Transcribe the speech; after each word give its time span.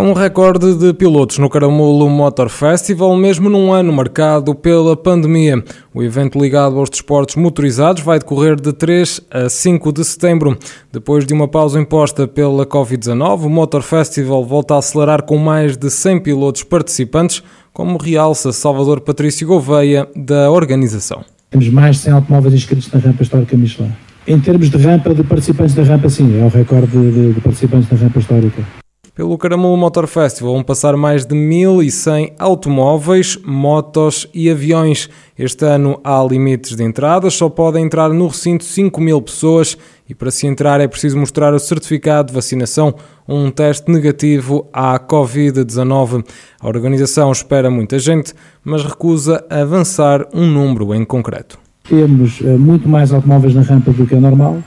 É 0.00 0.02
um 0.02 0.14
recorde 0.14 0.74
de 0.76 0.94
pilotos 0.94 1.36
no 1.36 1.50
Caramulo 1.50 2.08
Motor 2.08 2.48
Festival, 2.48 3.14
mesmo 3.14 3.50
num 3.50 3.70
ano 3.70 3.92
marcado 3.92 4.54
pela 4.54 4.96
pandemia. 4.96 5.62
O 5.92 6.02
evento 6.02 6.40
ligado 6.40 6.78
aos 6.78 6.88
desportos 6.88 7.36
motorizados 7.36 8.02
vai 8.02 8.18
decorrer 8.18 8.58
de 8.58 8.72
3 8.72 9.20
a 9.30 9.50
5 9.50 9.92
de 9.92 10.02
setembro. 10.02 10.58
Depois 10.90 11.26
de 11.26 11.34
uma 11.34 11.46
pausa 11.46 11.78
imposta 11.78 12.26
pela 12.26 12.64
Covid-19, 12.64 13.44
o 13.44 13.50
Motor 13.50 13.82
Festival 13.82 14.42
volta 14.42 14.74
a 14.74 14.78
acelerar 14.78 15.22
com 15.22 15.36
mais 15.36 15.76
de 15.76 15.90
100 15.90 16.20
pilotos 16.20 16.62
participantes, 16.62 17.42
como 17.70 17.98
realça 17.98 18.52
Salvador 18.52 19.02
Patrício 19.02 19.46
Gouveia, 19.46 20.08
da 20.16 20.50
organização. 20.50 21.22
Temos 21.50 21.68
mais 21.68 21.96
de 21.96 22.02
100 22.04 22.12
automóveis 22.14 22.54
inscritos 22.54 22.90
na 22.90 23.00
rampa 23.00 23.22
histórica 23.22 23.54
Michelin. 23.54 23.92
Em 24.26 24.40
termos 24.40 24.70
de 24.70 24.78
rampa, 24.78 25.14
de 25.14 25.24
participantes 25.24 25.74
da 25.74 25.82
rampa, 25.82 26.08
sim, 26.08 26.40
é 26.40 26.42
o 26.42 26.48
recorde 26.48 26.86
de, 26.86 27.34
de 27.34 27.40
participantes 27.42 27.90
da 27.90 27.96
rampa 27.96 28.18
histórica. 28.18 28.79
Pelo 29.20 29.36
Caramulo 29.36 29.76
Motor 29.76 30.06
Festival 30.06 30.54
vão 30.54 30.62
passar 30.62 30.96
mais 30.96 31.26
de 31.26 31.36
1.100 31.36 32.32
automóveis, 32.38 33.38
motos 33.44 34.26
e 34.32 34.50
aviões. 34.50 35.10
Este 35.38 35.62
ano 35.66 36.00
há 36.02 36.24
limites 36.24 36.74
de 36.74 36.82
entradas, 36.82 37.34
só 37.34 37.50
podem 37.50 37.84
entrar 37.84 38.08
no 38.08 38.28
recinto 38.28 38.64
5 38.64 38.98
mil 38.98 39.20
pessoas 39.20 39.76
e 40.08 40.14
para 40.14 40.30
se 40.30 40.46
entrar 40.46 40.80
é 40.80 40.88
preciso 40.88 41.18
mostrar 41.18 41.52
o 41.52 41.58
certificado 41.58 42.28
de 42.28 42.34
vacinação 42.34 42.94
ou 43.28 43.36
um 43.36 43.50
teste 43.50 43.90
negativo 43.90 44.66
à 44.72 44.98
Covid-19. 44.98 46.24
A 46.58 46.66
organização 46.66 47.30
espera 47.30 47.70
muita 47.70 47.98
gente, 47.98 48.32
mas 48.64 48.82
recusa 48.82 49.44
avançar 49.50 50.26
um 50.32 50.46
número 50.46 50.94
em 50.94 51.04
concreto. 51.04 51.58
Temos 51.86 52.40
uh, 52.40 52.58
muito 52.58 52.88
mais 52.88 53.12
automóveis 53.12 53.54
na 53.54 53.60
rampa 53.60 53.92
do 53.92 54.06
que 54.06 54.14
é 54.14 54.18
normal 54.18 54.62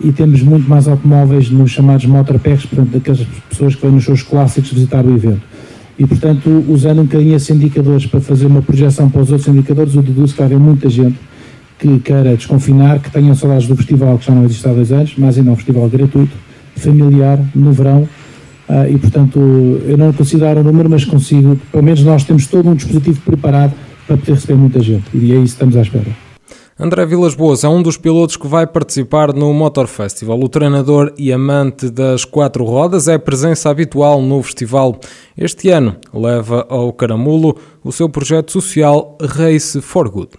e 0.00 0.12
temos 0.12 0.42
muito 0.42 0.68
mais 0.68 0.88
automóveis 0.88 1.50
nos 1.50 1.70
chamados 1.70 2.06
motorpacks, 2.06 2.66
portanto, 2.66 2.90
daquelas 2.90 3.26
pessoas 3.48 3.74
que 3.74 3.82
vêm 3.82 3.92
nos 3.92 4.04
seus 4.04 4.22
clássicos 4.22 4.72
visitar 4.72 5.04
o 5.04 5.14
evento. 5.14 5.42
E, 5.98 6.06
portanto, 6.06 6.64
usando 6.68 7.00
um 7.00 7.04
bocadinho 7.04 7.36
esses 7.36 7.50
indicadores 7.50 8.06
para 8.06 8.20
fazer 8.20 8.46
uma 8.46 8.62
projeção 8.62 9.08
para 9.08 9.20
os 9.20 9.30
outros 9.30 9.48
indicadores, 9.48 9.94
eu 9.94 10.02
deduzo 10.02 10.34
que 10.34 10.42
haver 10.42 10.58
muita 10.58 10.88
gente 10.88 11.16
que 11.78 11.98
queira 11.98 12.36
desconfinar, 12.36 13.00
que 13.00 13.10
tenham 13.10 13.34
saudades 13.34 13.66
do 13.66 13.76
festival, 13.76 14.16
que 14.18 14.26
já 14.26 14.34
não 14.34 14.44
existe 14.44 14.66
há 14.68 14.72
dois 14.72 14.92
anos, 14.92 15.14
mas 15.18 15.36
ainda 15.36 15.50
é 15.50 15.52
um 15.52 15.56
festival 15.56 15.88
gratuito, 15.88 16.32
familiar, 16.76 17.38
no 17.54 17.72
verão, 17.72 18.08
uh, 18.68 18.88
e, 18.88 18.96
portanto, 18.98 19.38
eu 19.86 19.98
não 19.98 20.12
consigo 20.12 20.40
dar 20.40 20.56
o 20.56 20.64
número, 20.64 20.88
mas 20.88 21.04
consigo, 21.04 21.58
pelo 21.70 21.82
menos 21.82 22.02
nós 22.02 22.24
temos 22.24 22.46
todo 22.46 22.68
um 22.68 22.74
dispositivo 22.74 23.20
preparado 23.22 23.74
para 24.06 24.16
poder 24.16 24.32
receber 24.32 24.54
muita 24.54 24.80
gente, 24.80 25.04
e 25.12 25.32
é 25.32 25.36
isso 25.36 25.42
que 25.42 25.44
estamos 25.44 25.76
à 25.76 25.82
espera. 25.82 26.21
André 26.82 27.06
Vilas 27.06 27.36
Boas 27.36 27.62
é 27.62 27.68
um 27.68 27.80
dos 27.80 27.96
pilotos 27.96 28.36
que 28.36 28.48
vai 28.48 28.66
participar 28.66 29.32
no 29.32 29.54
Motor 29.54 29.86
Festival. 29.86 30.40
O 30.40 30.48
treinador 30.48 31.12
e 31.16 31.32
amante 31.32 31.88
das 31.88 32.24
quatro 32.24 32.64
rodas 32.64 33.06
é 33.06 33.16
presença 33.16 33.70
habitual 33.70 34.20
no 34.20 34.42
festival. 34.42 34.98
Este 35.38 35.70
ano 35.70 35.94
leva 36.12 36.66
ao 36.68 36.92
Caramulo 36.92 37.56
o 37.84 37.92
seu 37.92 38.08
projeto 38.08 38.50
social 38.50 39.16
Race 39.22 39.80
for 39.80 40.10
Good. 40.10 40.30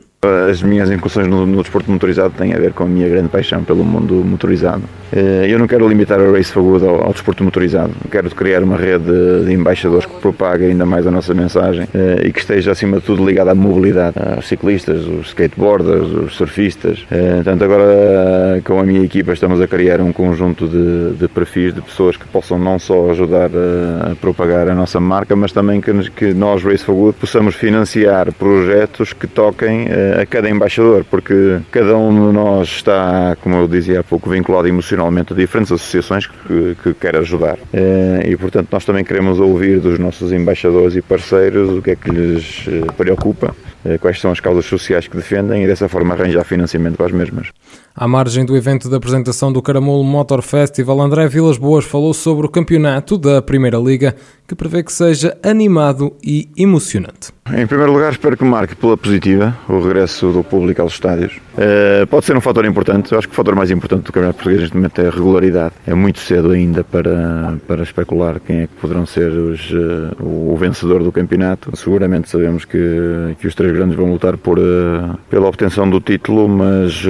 As 0.49 0.61
minhas 0.61 0.89
incursões 0.89 1.27
no, 1.27 1.45
no, 1.45 1.61
desporto 1.61 1.91
motorizado 1.91 2.33
têm 2.37 2.53
a 2.53 2.57
ver 2.57 2.73
com 2.73 2.83
a 2.83 2.87
minha 2.87 3.09
grande 3.09 3.29
paixão 3.29 3.63
pelo 3.63 3.83
mundo 3.83 4.15
motorizado. 4.15 4.83
Eh, 5.11 5.47
eu 5.49 5.59
não 5.59 5.67
quero 5.67 5.87
limitar 5.87 6.19
a 6.19 6.31
Race 6.31 6.51
for 6.51 6.63
Good 6.63 6.85
ao, 6.85 7.03
ao 7.05 7.11
desporto 7.11 7.43
motorizado. 7.43 7.91
Quero 8.09 8.29
criar 8.31 8.63
uma 8.63 8.77
rede 8.77 9.11
de 9.45 9.53
embaixadores 9.53 10.05
que 10.05 10.13
propague 10.19 10.65
ainda 10.65 10.85
mais 10.85 11.05
a 11.05 11.11
nossa 11.11 11.33
mensagem 11.33 11.87
eh, 11.93 12.23
e 12.25 12.31
que 12.31 12.39
esteja, 12.39 12.71
acima 12.71 12.99
de 12.99 13.03
tudo, 13.03 13.25
ligada 13.25 13.51
à 13.51 13.55
mobilidade. 13.55 14.15
Os 14.37 14.47
ciclistas, 14.47 15.05
os 15.05 15.27
skateboarders, 15.27 16.07
os 16.07 16.35
surfistas. 16.35 17.05
Eh, 17.11 17.35
portanto, 17.35 17.63
agora 17.63 18.61
com 18.63 18.79
a 18.79 18.83
minha 18.83 19.03
equipa 19.03 19.33
estamos 19.33 19.59
a 19.59 19.67
criar 19.67 19.99
um 20.01 20.13
conjunto 20.13 20.67
de, 20.67 21.17
de 21.17 21.27
perfis 21.27 21.73
de 21.73 21.81
pessoas 21.81 22.15
que 22.15 22.25
possam 22.27 22.57
não 22.57 22.79
só 22.79 23.11
ajudar 23.11 23.49
a, 23.53 24.11
a 24.11 24.15
propagar 24.15 24.69
a 24.69 24.75
nossa 24.75 24.99
marca, 24.99 25.35
mas 25.35 25.51
também 25.51 25.81
que, 25.81 25.91
que 26.11 26.33
nós, 26.33 26.63
Race 26.63 26.83
for 26.83 26.95
Good, 26.95 27.17
possamos 27.19 27.55
financiar 27.55 28.31
projetos 28.33 29.13
que 29.13 29.27
toquem 29.27 29.87
a 30.21 30.25
cada 30.25 30.49
embaixador, 30.49 31.05
porque 31.09 31.59
cada 31.71 31.97
um 31.97 32.27
de 32.27 32.33
nós 32.33 32.67
está, 32.67 33.35
como 33.41 33.55
eu 33.55 33.67
dizia 33.67 34.01
há 34.01 34.03
pouco, 34.03 34.29
vinculado 34.29 34.67
emocionalmente 34.67 35.33
a 35.33 35.35
diferentes 35.35 35.71
associações 35.71 36.27
que, 36.27 36.75
que 36.81 36.93
quer 36.93 37.15
ajudar. 37.17 37.57
Eh, 37.73 38.23
e, 38.27 38.37
portanto, 38.37 38.69
nós 38.71 38.85
também 38.85 39.03
queremos 39.03 39.39
ouvir 39.39 39.79
dos 39.79 39.99
nossos 39.99 40.31
embaixadores 40.31 40.95
e 40.95 41.01
parceiros 41.01 41.69
o 41.69 41.81
que 41.81 41.91
é 41.91 41.95
que 41.95 42.09
lhes 42.09 42.65
eh, 42.67 42.91
preocupa 42.97 43.55
quais 43.99 44.19
são 44.19 44.31
as 44.31 44.39
causas 44.39 44.65
sociais 44.65 45.07
que 45.07 45.17
defendem 45.17 45.63
e 45.63 45.67
dessa 45.67 45.89
forma 45.89 46.13
arranjar 46.13 46.43
financiamento 46.43 46.95
para 46.95 47.07
as 47.07 47.11
mesmas. 47.11 47.47
À 47.95 48.07
margem 48.07 48.43
do 48.43 48.57
evento 48.57 48.89
de 48.89 48.95
apresentação 48.95 49.53
do 49.53 49.61
Caramulo 49.61 50.03
Motor 50.03 50.41
Festival, 50.41 50.99
André 50.99 51.27
Vilas 51.27 51.57
Boas 51.57 51.85
falou 51.85 52.13
sobre 52.13 52.47
o 52.47 52.49
campeonato 52.49 53.19
da 53.19 53.41
Primeira 53.41 53.77
Liga, 53.77 54.15
que 54.47 54.55
prevê 54.55 54.83
que 54.83 54.91
seja 54.91 55.37
animado 55.43 56.11
e 56.23 56.49
emocionante. 56.57 57.31
Em 57.55 57.67
primeiro 57.67 57.91
lugar, 57.91 58.11
espero 58.11 58.37
que 58.37 58.43
marque 58.43 58.75
pela 58.75 58.97
positiva 58.97 59.55
o 59.67 59.79
regresso 59.79 60.31
do 60.31 60.43
público 60.43 60.81
aos 60.81 60.93
estádios. 60.93 61.33
Uh, 61.53 62.07
pode 62.07 62.25
ser 62.25 62.37
um 62.37 62.41
fator 62.41 62.65
importante, 62.65 63.11
eu 63.11 63.17
acho 63.17 63.27
que 63.27 63.33
o 63.33 63.35
fator 63.35 63.53
mais 63.53 63.69
importante 63.69 64.05
do 64.05 64.13
Campeonato 64.13 64.37
Português 64.37 64.61
neste 64.61 64.75
momento 64.75 65.01
é 65.01 65.07
a 65.07 65.11
regularidade. 65.11 65.73
É 65.85 65.93
muito 65.93 66.19
cedo 66.19 66.51
ainda 66.51 66.83
para, 66.83 67.57
para 67.67 67.83
especular 67.83 68.39
quem 68.39 68.61
é 68.61 68.67
que 68.67 68.73
poderão 68.79 69.05
ser 69.05 69.29
os, 69.29 69.69
uh, 69.71 70.15
o 70.23 70.55
vencedor 70.55 71.03
do 71.03 71.11
campeonato. 71.11 71.75
Seguramente 71.75 72.29
sabemos 72.29 72.63
que, 72.63 73.35
que 73.39 73.45
os 73.45 73.53
três 73.53 73.72
grandes 73.73 73.95
vão 73.95 74.11
lutar 74.11 74.37
por, 74.37 74.59
uh, 74.59 75.17
pela 75.29 75.47
obtenção 75.47 75.89
do 75.89 75.99
título, 75.99 76.47
mas, 76.47 77.03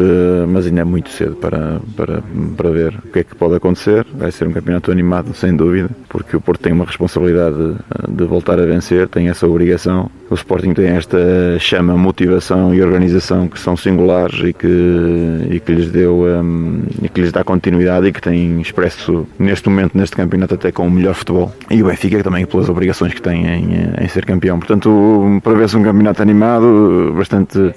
mas 0.47 0.65
ainda 0.65 0.81
é 0.81 0.83
muito 0.83 1.09
cedo 1.09 1.35
para, 1.35 1.79
para, 1.95 2.23
para 2.55 2.69
ver 2.69 2.93
o 3.05 3.11
que 3.11 3.19
é 3.19 3.23
que 3.23 3.35
pode 3.35 3.55
acontecer. 3.55 4.05
Vai 4.13 4.31
ser 4.31 4.47
um 4.47 4.53
campeonato 4.53 4.91
animado, 4.91 5.33
sem 5.33 5.55
dúvida, 5.55 5.89
porque 6.09 6.35
o 6.35 6.41
Porto 6.41 6.61
tem 6.61 6.73
uma 6.73 6.85
responsabilidade 6.85 7.55
de, 7.55 8.15
de 8.15 8.23
voltar 8.23 8.59
a 8.59 8.65
vencer, 8.65 9.07
tem 9.07 9.29
essa 9.29 9.47
obrigação. 9.47 10.09
O 10.29 10.35
Sporting 10.35 10.73
tem 10.73 10.87
esta 10.87 11.17
chama, 11.59 11.95
motivação 11.95 12.73
e 12.73 12.81
organização 12.81 13.47
que 13.47 13.59
são 13.59 13.77
singulares 13.77 14.39
e 14.43 14.53
que, 14.53 15.47
e 15.51 15.59
que 15.59 15.71
lhes 15.73 15.91
deu 15.91 16.23
um, 16.23 16.81
e 17.01 17.09
que 17.09 17.21
lhes 17.21 17.31
dá 17.31 17.43
continuidade 17.43 18.07
e 18.07 18.11
que 18.11 18.21
tem 18.21 18.59
expresso 18.59 19.27
neste 19.37 19.69
momento, 19.69 19.95
neste 19.95 20.15
campeonato, 20.15 20.55
até 20.55 20.71
com 20.71 20.87
o 20.87 20.91
melhor 20.91 21.13
futebol. 21.13 21.53
E 21.69 21.83
o 21.83 21.85
Benfica 21.85 22.23
também 22.23 22.45
pelas 22.45 22.69
obrigações 22.69 23.13
que 23.13 23.21
tem 23.21 23.45
em, 23.45 24.03
em 24.03 24.07
ser 24.07 24.25
campeão. 24.25 24.57
Portanto, 24.57 25.39
prevê-se 25.43 25.77
um 25.77 25.83
campeonato 25.83 26.21
animado, 26.21 26.52
bastante 27.13 27.73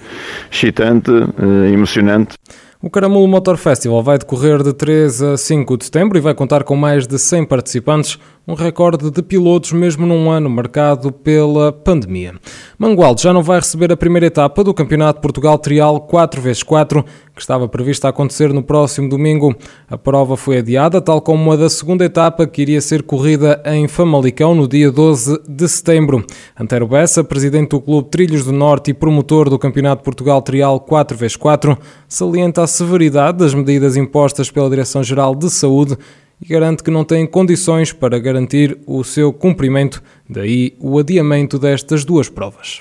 excitante, 0.50 1.10
eh, 1.10 1.72
emocionante. 1.72 2.36
O 2.82 2.90
Caramulo 2.90 3.26
Motor 3.26 3.56
Festival 3.56 4.02
vai 4.02 4.18
decorrer 4.18 4.62
de 4.62 4.72
3 4.72 5.22
a 5.22 5.36
5 5.36 5.78
de 5.78 5.86
setembro 5.86 6.18
e 6.18 6.20
vai 6.20 6.34
contar 6.34 6.62
com 6.62 6.76
mais 6.76 7.06
de 7.06 7.18
100 7.18 7.46
participantes, 7.46 8.18
um 8.46 8.54
recorde 8.54 9.10
de 9.10 9.22
pilotos 9.22 9.72
mesmo 9.72 10.06
num 10.06 10.30
ano 10.30 10.48
marcado 10.50 11.10
pela 11.10 11.72
pandemia. 11.72 12.34
Mangualde 12.78 13.22
já 13.22 13.32
não 13.32 13.42
vai 13.42 13.58
receber 13.58 13.90
a 13.90 13.96
primeira 13.96 14.26
etapa 14.26 14.62
do 14.62 14.74
Campeonato 14.74 15.20
Portugal 15.22 15.58
Trial 15.58 16.06
4x4, 16.06 17.04
que 17.36 17.42
estava 17.42 17.68
prevista 17.68 18.08
acontecer 18.08 18.50
no 18.50 18.62
próximo 18.62 19.10
domingo. 19.10 19.54
A 19.90 19.98
prova 19.98 20.38
foi 20.38 20.56
adiada, 20.56 21.02
tal 21.02 21.20
como 21.20 21.52
a 21.52 21.56
da 21.56 21.68
segunda 21.68 22.02
etapa, 22.02 22.46
que 22.46 22.62
iria 22.62 22.80
ser 22.80 23.02
corrida 23.02 23.62
em 23.66 23.86
Famalicão 23.86 24.54
no 24.54 24.66
dia 24.66 24.90
12 24.90 25.42
de 25.46 25.68
setembro. 25.68 26.24
Antero 26.58 26.88
Bessa, 26.88 27.22
presidente 27.22 27.68
do 27.68 27.80
Clube 27.82 28.08
Trilhos 28.08 28.46
do 28.46 28.52
Norte 28.52 28.90
e 28.90 28.94
promotor 28.94 29.50
do 29.50 29.58
Campeonato 29.58 30.02
Portugal 30.02 30.40
Trial 30.40 30.80
4x4, 30.80 31.76
salienta 32.08 32.62
a 32.62 32.66
severidade 32.66 33.36
das 33.36 33.52
medidas 33.52 33.98
impostas 33.98 34.50
pela 34.50 34.70
Direção-Geral 34.70 35.34
de 35.34 35.50
Saúde 35.50 35.98
e 36.40 36.48
garante 36.48 36.82
que 36.82 36.90
não 36.90 37.04
tem 37.04 37.26
condições 37.26 37.92
para 37.92 38.18
garantir 38.18 38.78
o 38.86 39.04
seu 39.04 39.30
cumprimento, 39.30 40.02
daí 40.28 40.74
o 40.80 40.98
adiamento 40.98 41.58
destas 41.58 42.02
duas 42.02 42.30
provas. 42.30 42.80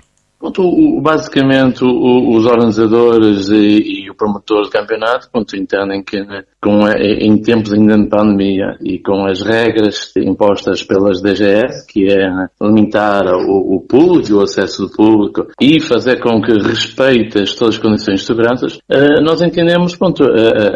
Basicamente 1.02 1.84
os 1.84 2.46
organizadores 2.46 3.50
e, 3.50 4.05
promotor 4.16 4.64
do 4.64 4.70
campeonato 4.70 5.30
pronto, 5.30 5.56
entendem 5.56 6.04
que 6.04 6.22
né, 6.24 6.46
com, 6.66 6.88
em 6.90 7.38
tempos 7.38 7.74
ainda 7.74 7.96
de 7.96 8.10
pandemia 8.10 8.76
e 8.84 8.98
com 8.98 9.28
as 9.28 9.44
regras 9.44 10.12
impostas 10.18 10.82
pelas 10.82 11.22
DGS, 11.22 11.86
que 11.88 12.12
é 12.12 12.28
limitar 12.60 13.24
o, 13.28 13.76
o 13.76 13.82
público, 13.82 14.34
o 14.34 14.42
acesso 14.42 14.88
do 14.88 14.90
público 14.90 15.46
e 15.62 15.80
fazer 15.80 16.20
com 16.20 16.42
que 16.42 16.54
respeite 16.54 17.56
todas 17.56 17.76
as 17.76 17.78
condições 17.78 18.22
de 18.22 18.26
segurança, 18.26 18.66
eh, 18.90 19.22
nós 19.22 19.44
entendemos 19.44 19.96
pronto, 19.96 20.24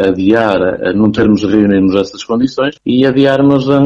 adiar, 0.07 0.61
a 0.85 0.93
não 0.93 1.11
termos 1.11 1.43
reunirmos 1.43 1.95
essas 1.95 2.23
condições 2.23 2.75
e 2.85 3.03
adiarmos 3.05 3.67
a, 3.67 3.79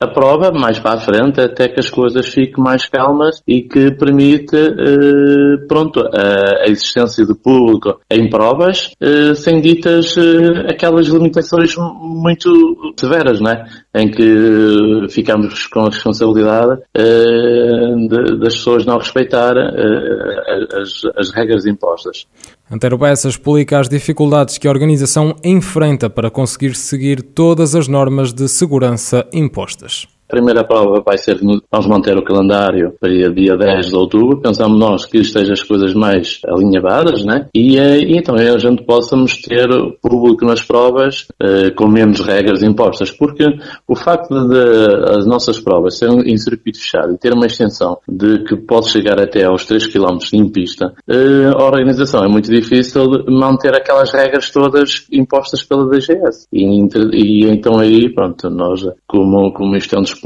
a 0.00 0.08
prova 0.08 0.50
mais 0.50 0.80
para 0.80 0.94
a 0.94 1.00
frente 1.00 1.40
até 1.40 1.68
que 1.68 1.78
as 1.78 1.88
coisas 1.88 2.26
fiquem 2.26 2.62
mais 2.62 2.86
calmas 2.86 3.40
e 3.46 3.62
que 3.62 3.92
permite 3.92 4.56
eh, 4.56 5.66
pronto, 5.68 6.00
a, 6.00 6.68
existência 6.68 7.24
de 7.26 7.34
público 7.34 8.00
em 8.10 8.28
provas, 8.28 8.90
eh, 9.00 9.34
sem 9.34 9.60
ditas 9.60 10.16
eh, 10.16 10.70
aquelas 10.70 11.08
limitações 11.12 11.74
muito 11.76 12.94
severas, 12.98 13.40
né? 13.40 13.64
em 13.94 14.10
que 14.10 15.06
ficamos 15.10 15.66
com 15.66 15.80
a 15.80 15.90
responsabilidade 15.90 16.80
uh, 16.96 18.08
das 18.38 18.54
pessoas 18.54 18.86
não 18.86 18.98
respeitar 18.98 19.54
uh, 19.54 20.80
as, 20.80 21.02
as 21.16 21.30
regras 21.30 21.66
impostas. 21.66 22.26
Antero 22.70 22.96
Bessa 22.96 23.28
explica 23.28 23.78
as 23.78 23.88
dificuldades 23.88 24.56
que 24.56 24.66
a 24.66 24.70
organização 24.70 25.36
enfrenta 25.44 26.08
para 26.08 26.30
conseguir 26.30 26.74
seguir 26.74 27.22
todas 27.22 27.74
as 27.74 27.86
normas 27.86 28.32
de 28.32 28.48
segurança 28.48 29.26
impostas 29.32 30.06
primeira 30.32 30.64
prova 30.64 31.02
vai 31.04 31.18
ser, 31.18 31.38
vamos 31.70 31.86
manter 31.86 32.16
o 32.16 32.24
calendário 32.24 32.94
para 32.98 33.10
dia 33.10 33.54
10 33.54 33.88
de 33.88 33.94
outubro, 33.94 34.40
pensamos 34.40 34.78
nós 34.78 35.04
que 35.04 35.18
estejam 35.18 35.52
as 35.52 35.62
coisas 35.62 35.92
mais 35.92 36.40
alinhavadas, 36.46 37.22
né? 37.22 37.48
E, 37.54 37.78
eh, 37.78 37.98
e 37.98 38.16
então 38.16 38.34
a 38.34 38.58
gente 38.58 38.82
possamos 38.84 39.36
ter 39.42 39.68
público 40.00 40.46
nas 40.46 40.62
provas 40.62 41.26
eh, 41.38 41.70
com 41.76 41.86
menos 41.86 42.20
regras 42.20 42.62
impostas, 42.62 43.10
porque 43.10 43.44
o 43.86 43.94
facto 43.94 44.48
de 44.48 45.18
as 45.18 45.26
nossas 45.26 45.60
provas 45.60 45.98
serem 45.98 46.20
em 46.32 46.36
circuito 46.38 46.78
fechado 46.78 47.12
e 47.12 47.18
ter 47.18 47.34
uma 47.34 47.46
extensão 47.46 47.98
de 48.08 48.42
que 48.44 48.56
pode 48.56 48.88
chegar 48.88 49.20
até 49.20 49.44
aos 49.44 49.66
3 49.66 49.86
km 49.88 50.16
em 50.32 50.48
pista, 50.50 50.94
eh, 51.06 51.52
a 51.54 51.62
organização 51.62 52.24
é 52.24 52.28
muito 52.28 52.50
difícil 52.50 53.04
manter 53.28 53.74
aquelas 53.74 54.10
regras 54.10 54.50
todas 54.50 55.06
impostas 55.12 55.62
pela 55.62 55.86
DGS. 55.90 56.46
E, 56.50 56.64
e 57.12 57.44
então 57.50 57.78
aí, 57.78 58.08
pronto, 58.08 58.48
nós, 58.48 58.80
como, 59.06 59.52
como 59.52 59.76
isto 59.76 59.94
é 59.94 59.98
um 59.98 60.02
desporto 60.02 60.21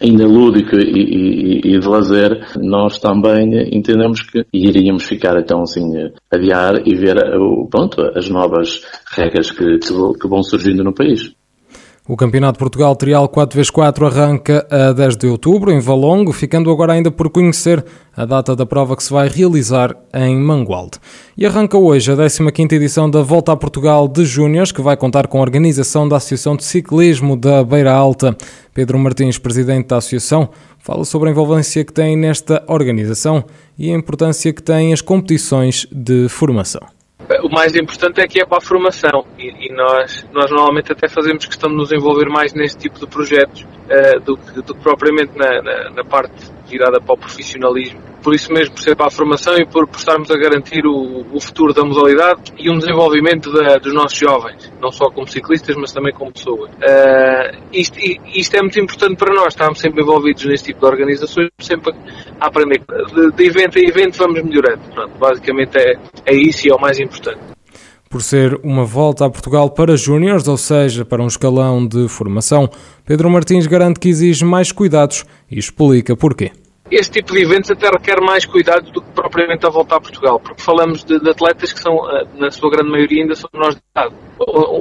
ainda 0.00 0.26
lúdico 0.26 0.76
e, 0.76 1.60
e, 1.64 1.74
e, 1.74 1.78
de 1.78 1.88
lazer, 1.88 2.46
nós 2.58 2.98
também 2.98 3.76
entendemos 3.76 4.22
que 4.22 4.44
iríamos 4.52 5.04
ficar 5.04 5.38
então 5.38 5.62
assim 5.62 5.92
adiar 6.30 6.82
e 6.86 6.94
ver 6.96 7.16
pronto, 7.70 8.02
as 8.16 8.28
novas 8.28 8.82
regras 9.14 9.50
que, 9.50 9.78
que 9.78 10.28
vão 10.28 10.42
surgindo 10.42 10.82
no 10.82 10.94
país. 10.94 11.32
O 12.08 12.16
Campeonato 12.16 12.54
de 12.54 12.58
Portugal 12.58 12.96
Trial 12.96 13.28
4x4 13.28 14.06
arranca 14.06 14.66
a 14.70 14.92
10 14.92 15.16
de 15.16 15.26
outubro 15.28 15.70
em 15.70 15.78
Valongo, 15.78 16.32
ficando 16.32 16.70
agora 16.70 16.94
ainda 16.94 17.10
por 17.10 17.30
conhecer 17.30 17.84
a 18.16 18.24
data 18.24 18.56
da 18.56 18.66
prova 18.66 18.96
que 18.96 19.04
se 19.04 19.12
vai 19.12 19.28
realizar 19.28 19.94
em 20.12 20.36
Mangualde. 20.36 20.98
E 21.36 21.46
arranca 21.46 21.76
hoje 21.76 22.10
a 22.10 22.16
15ª 22.16 22.72
edição 22.72 23.08
da 23.08 23.22
Volta 23.22 23.52
a 23.52 23.56
Portugal 23.56 24.08
de 24.08 24.24
Júniores, 24.24 24.72
que 24.72 24.82
vai 24.82 24.96
contar 24.96 25.28
com 25.28 25.38
a 25.38 25.42
organização 25.42 26.08
da 26.08 26.16
Associação 26.16 26.56
de 26.56 26.64
Ciclismo 26.64 27.36
da 27.36 27.62
Beira 27.62 27.92
Alta. 27.92 28.36
Pedro 28.74 28.98
Martins, 28.98 29.38
presidente 29.38 29.88
da 29.88 29.98
associação, 29.98 30.48
fala 30.78 31.04
sobre 31.04 31.28
a 31.28 31.32
envolvência 31.32 31.84
que 31.84 31.92
tem 31.92 32.16
nesta 32.16 32.64
organização 32.66 33.44
e 33.78 33.92
a 33.92 33.94
importância 33.94 34.52
que 34.52 34.62
têm 34.62 34.92
as 34.92 35.02
competições 35.02 35.86
de 35.92 36.28
formação 36.28 36.99
o 37.42 37.48
mais 37.48 37.76
importante 37.76 38.20
é 38.20 38.26
que 38.26 38.40
é 38.40 38.44
para 38.44 38.58
a 38.58 38.60
formação. 38.60 39.24
E, 39.38 39.68
e, 39.68 39.72
nós, 39.72 40.26
nós 40.32 40.50
normalmente 40.50 40.92
até 40.92 41.08
fazemos 41.08 41.46
questão 41.46 41.70
de 41.70 41.76
nos 41.76 41.92
envolver 41.92 42.28
mais 42.28 42.52
neste 42.52 42.78
tipo 42.78 42.98
de 42.98 43.06
projetos 43.06 43.62
uh, 43.62 44.20
do, 44.20 44.36
que, 44.36 44.62
do 44.62 44.74
que 44.74 44.82
propriamente 44.82 45.36
na, 45.36 45.62
na, 45.62 45.90
na 45.90 46.04
parte 46.04 46.50
virada 46.68 47.00
para 47.00 47.14
o 47.14 47.18
profissionalismo 47.18 48.09
por 48.22 48.34
isso 48.34 48.52
mesmo, 48.52 48.74
por 48.74 48.82
ser 48.82 48.94
para 48.94 49.06
a 49.06 49.10
formação 49.10 49.56
e 49.56 49.66
por, 49.66 49.86
por 49.86 49.98
estarmos 49.98 50.30
a 50.30 50.36
garantir 50.36 50.86
o, 50.86 51.24
o, 51.32 51.40
futuro 51.40 51.72
da 51.72 51.84
modalidade 51.84 52.52
e 52.58 52.70
um 52.70 52.78
desenvolvimento 52.78 53.52
da, 53.52 53.76
dos 53.78 53.92
nossos 53.92 54.18
jovens, 54.18 54.72
não 54.80 54.90
só 54.90 55.10
como 55.10 55.26
ciclistas, 55.26 55.76
mas 55.76 55.92
também 55.92 56.12
como 56.12 56.32
pessoas. 56.32 56.70
Uh, 56.70 57.58
isto, 57.72 57.98
isto, 58.34 58.56
é 58.56 58.60
muito 58.60 58.78
importante 58.78 59.16
para 59.16 59.34
nós, 59.34 59.48
estamos 59.48 59.78
sempre 59.80 60.02
envolvidos 60.02 60.44
neste 60.44 60.66
tipo 60.66 60.80
de 60.80 60.86
organizações, 60.86 61.48
sempre 61.58 61.94
a 62.40 62.46
aprender. 62.46 62.80
De, 63.14 63.32
de 63.32 63.44
evento 63.44 63.78
a 63.78 63.82
evento 63.82 64.18
vamos 64.18 64.42
melhorando. 64.42 64.82
Pronto, 64.94 65.18
basicamente 65.18 65.76
é, 65.76 65.94
é 66.26 66.34
isso 66.34 66.66
e 66.66 66.70
é 66.70 66.74
o 66.74 66.80
mais 66.80 66.98
importante 66.98 67.40
por 68.08 68.22
ser 68.22 68.58
uma 68.64 68.84
volta 68.84 69.24
a 69.24 69.30
Portugal 69.30 69.70
para 69.70 69.96
júniores, 69.96 70.48
ou 70.48 70.56
seja, 70.56 71.04
para 71.04 71.22
um 71.22 71.28
escalão 71.28 71.86
de 71.86 72.08
formação. 72.08 72.68
Pedro 73.04 73.30
Martins 73.30 73.68
garante 73.68 74.00
que 74.00 74.08
exige 74.08 74.44
mais 74.44 74.72
cuidados 74.72 75.24
e 75.48 75.56
explica 75.56 76.16
porquê 76.16 76.50
este 76.90 77.20
tipo 77.20 77.32
de 77.32 77.42
eventos 77.42 77.70
até 77.70 77.88
requer 77.88 78.20
mais 78.20 78.44
cuidado 78.44 78.90
do 78.90 79.00
que 79.00 79.10
propriamente 79.12 79.64
a 79.66 79.70
volta 79.70 79.96
a 79.96 80.00
Portugal, 80.00 80.40
porque 80.40 80.62
falamos 80.62 81.04
de, 81.04 81.18
de 81.20 81.30
atletas 81.30 81.72
que 81.72 81.80
são, 81.80 81.94
eh, 82.10 82.26
na 82.34 82.50
sua 82.50 82.70
grande 82.70 82.90
maioria, 82.90 83.22
ainda 83.22 83.34
são 83.34 83.48
nós 83.54 83.76
de 83.76 83.82
idade. 83.90 84.14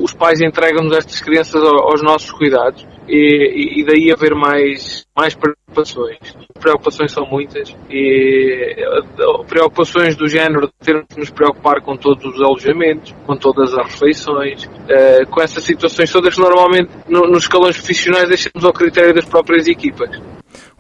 Os 0.02 0.14
pais 0.14 0.42
entregam-nos 0.42 0.96
estas 0.96 1.20
crianças 1.20 1.62
aos 1.62 2.02
nossos 2.02 2.32
cuidados 2.32 2.86
e, 3.08 3.82
e 3.82 3.86
daí 3.86 4.12
haver 4.12 4.34
mais, 4.34 5.06
mais 5.16 5.36
preocupações. 5.36 6.18
Preocupações 6.60 7.12
são 7.12 7.26
muitas 7.26 7.76
e 7.90 8.76
eh, 8.78 9.44
preocupações 9.48 10.16
do 10.16 10.28
género 10.28 10.68
de 10.68 10.74
termos 10.84 11.06
que 11.10 11.20
nos 11.20 11.30
preocupar 11.30 11.82
com 11.82 11.96
todos 11.96 12.26
os 12.26 12.42
alojamentos, 12.42 13.14
com 13.26 13.36
todas 13.36 13.74
as 13.74 13.86
refeições, 13.92 14.64
uh, 14.66 15.28
com 15.30 15.42
essas 15.42 15.64
situações 15.64 16.12
todas 16.12 16.36
que 16.36 16.42
normalmente 16.42 16.90
no, 17.08 17.28
nos 17.28 17.44
escalões 17.44 17.78
profissionais 17.78 18.28
deixamos 18.28 18.64
ao 18.64 18.74
critério 18.74 19.14
das 19.14 19.26
próprias 19.26 19.68
equipas. 19.68 20.10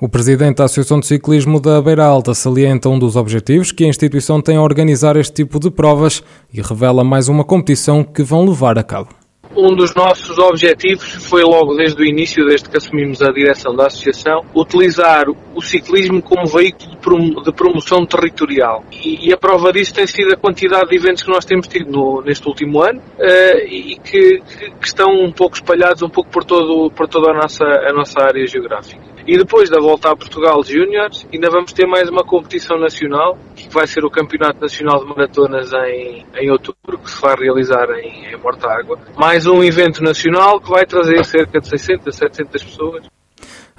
O 0.02 0.08
presidente 0.08 0.60
da 0.60 0.64
Associação 0.64 1.02
de 1.02 1.08
Ciclismo 1.08 1.60
da 1.60 1.82
Beira 1.82 2.06
Alta 2.06 2.34
salienta 2.34 2.88
um 2.88 2.98
dos 2.98 3.18
objetivos 3.18 3.74
que 3.74 3.84
a 3.84 3.88
instituição 3.88 4.42
tem 4.42 4.56
a 4.56 4.62
organizar 4.62 5.18
este 5.18 5.34
tipo 5.34 5.60
de 5.60 5.70
provas 5.70 6.24
e 6.54 6.62
revela 6.62 7.04
mais 7.04 7.28
uma 7.28 7.44
competição 7.44 8.02
que 8.02 8.24
vão 8.24 8.46
levar 8.46 8.80
a 8.80 8.84
cabo. 8.84 9.10
Um 9.58 9.76
dos 9.76 9.94
nossos 9.94 10.38
objetivos 10.38 11.28
foi 11.28 11.44
logo 11.44 11.76
desde 11.76 12.02
o 12.02 12.06
início, 12.06 12.46
desde 12.48 12.70
que 12.70 12.78
assumimos 12.78 13.22
a 13.22 13.30
direção 13.30 13.76
da 13.76 13.88
associação, 13.88 14.46
utilizar 14.56 15.26
o 15.54 15.62
ciclismo 15.62 16.22
como 16.22 16.46
veículo 16.46 17.44
de 17.44 17.52
promoção 17.52 18.06
territorial. 18.06 18.86
E, 19.04 19.34
a 19.34 19.38
prova 19.38 19.74
disso 19.74 19.94
tem 19.94 20.08
sido 20.08 20.32
a 20.32 20.38
quantidade 20.38 20.90
de 20.90 20.96
eventos 20.96 21.24
que 21.24 21.30
nós 21.30 21.44
temos 21.44 21.68
tido 21.68 21.92
no, 21.92 22.22
neste 22.22 22.48
último 22.48 22.82
ano 22.82 23.02
uh, 23.02 23.58
e 23.68 24.00
que, 24.02 24.40
que, 24.80 24.86
estão 24.86 25.12
um 25.12 25.32
pouco 25.32 25.56
espalhados 25.56 26.02
um 26.04 26.10
pouco 26.10 26.30
por, 26.30 26.46
todo, 26.46 26.90
por 26.92 27.10
toda 27.10 27.32
a 27.32 27.34
nossa, 27.34 27.66
a 27.66 27.92
nossa 27.92 28.22
área 28.22 28.48
geográfica. 28.48 29.19
E 29.30 29.38
depois 29.38 29.70
da 29.70 29.80
volta 29.80 30.10
a 30.10 30.16
Portugal 30.16 30.64
Júniors, 30.64 31.28
ainda 31.32 31.52
vamos 31.52 31.72
ter 31.72 31.86
mais 31.86 32.10
uma 32.10 32.24
competição 32.24 32.80
nacional, 32.80 33.38
que 33.56 33.72
vai 33.72 33.86
ser 33.86 34.04
o 34.04 34.10
Campeonato 34.10 34.60
Nacional 34.60 35.02
de 35.02 35.06
Maratonas 35.06 35.72
em, 35.72 36.26
em 36.36 36.50
outubro, 36.50 36.98
que 36.98 37.12
se 37.12 37.22
vai 37.22 37.36
realizar 37.36 37.88
em, 37.92 38.34
em 38.34 38.38
Mortágua. 38.38 38.98
Mais 39.16 39.46
um 39.46 39.64
evento 39.64 40.02
nacional 40.02 40.60
que 40.60 40.72
vai 40.72 40.84
trazer 40.84 41.24
cerca 41.26 41.60
de 41.62 41.68
600, 41.68 42.16
700 42.16 42.64
pessoas. 42.64 43.06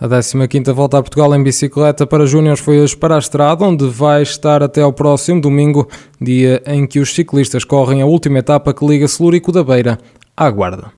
A 0.00 0.06
15ª 0.06 0.72
Volta 0.72 0.98
a 0.98 1.02
Portugal 1.02 1.34
em 1.34 1.42
bicicleta 1.42 2.06
para 2.06 2.26
júniores 2.26 2.60
foi 2.60 2.78
hoje 2.78 2.96
para 2.96 3.16
a 3.16 3.18
estrada, 3.18 3.64
onde 3.64 3.88
vai 3.88 4.22
estar 4.22 4.62
até 4.62 4.82
ao 4.82 4.92
próximo 4.92 5.40
domingo, 5.40 5.88
dia 6.20 6.62
em 6.64 6.86
que 6.86 7.00
os 7.00 7.12
ciclistas 7.12 7.64
correm 7.64 8.02
a 8.02 8.06
última 8.06 8.38
etapa 8.38 8.72
que 8.72 8.86
liga 8.86 9.08
Celúrico 9.08 9.50
da 9.50 9.64
Beira 9.64 9.98
à 10.36 10.48
Guarda. 10.48 10.92